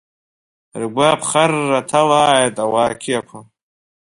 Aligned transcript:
Ргәы 0.81 1.05
аԥхарра 1.07 1.87
ҭалааит 1.89 2.55
ауаа 2.63 2.99
қьиақәа! 3.01 3.39